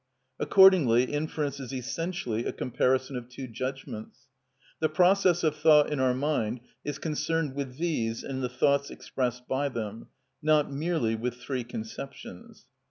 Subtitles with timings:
[0.39, 4.29] Accordingly inference is essentially a comparison of two judgments.
[4.79, 9.47] The process of thought in our mind is concerned with these and the thoughts expressed
[9.47, 10.07] by them,
[10.41, 12.65] not merely with three conceptions.